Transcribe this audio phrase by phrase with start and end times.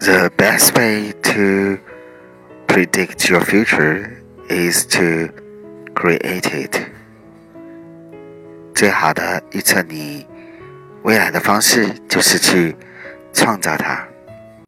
[0.00, 1.78] The best way to
[2.66, 5.28] predict your future is to
[5.94, 6.74] create it.
[8.74, 10.26] 最好的预测你
[11.02, 12.74] 未来的方式就是去
[13.34, 14.08] 创造它。